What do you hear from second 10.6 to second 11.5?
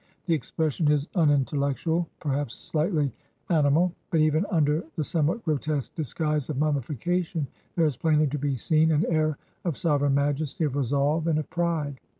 of resolve, and of